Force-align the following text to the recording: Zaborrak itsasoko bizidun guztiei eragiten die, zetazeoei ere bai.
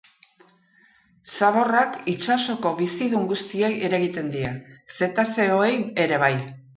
Zaborrak 1.33 1.99
itsasoko 2.13 2.71
bizidun 2.79 3.27
guztiei 3.33 3.69
eragiten 3.89 4.31
die, 4.37 4.55
zetazeoei 4.97 5.71
ere 6.05 6.19
bai. 6.25 6.31